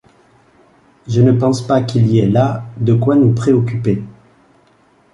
Je 1.07 1.21
ne 1.21 1.31
pense 1.31 1.61
pas 1.61 1.83
qu’il 1.83 2.07
y 2.07 2.17
ait 2.17 2.27
là 2.27 2.65
de 2.79 2.95
quoi 2.95 3.15
nous 3.15 3.33
préoccuper! 3.35 4.01